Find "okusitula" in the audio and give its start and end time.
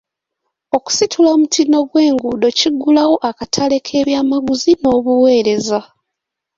0.77-1.29